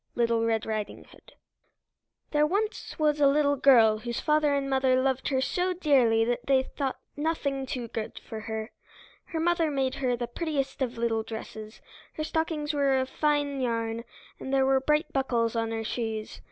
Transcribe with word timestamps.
'"LITTLE 0.15 0.43
RED 0.43 0.65
RIDING 0.65 1.03
HOOD 1.11 1.33
There 2.31 2.47
was 2.47 2.95
once 2.97 3.19
a 3.21 3.27
little 3.27 3.55
girl 3.55 3.99
whose 3.99 4.19
father 4.19 4.51
and 4.55 4.67
mother 4.67 4.99
loved 4.99 5.27
her 5.27 5.41
so 5.41 5.73
dearly 5.73 6.25
that 6.25 6.47
they 6.47 6.63
thought 6.63 6.97
nothing 7.15 7.67
too 7.67 7.87
good 7.87 8.17
for 8.27 8.39
her. 8.39 8.71
Her 9.25 9.39
mother 9.39 9.69
made 9.69 9.93
for 9.93 9.99
her 9.99 10.17
the 10.17 10.25
prettiest 10.25 10.81
of 10.81 10.97
little 10.97 11.21
dresses; 11.21 11.81
her 12.13 12.23
stockings 12.23 12.73
were 12.73 12.97
of 12.97 13.09
fine 13.09 13.61
yarn, 13.61 14.03
and 14.39 14.51
there 14.51 14.65
were 14.65 14.79
bright 14.79 15.13
buckles 15.13 15.55
on 15.55 15.69
her 15.69 15.83
shoes. 15.83 16.39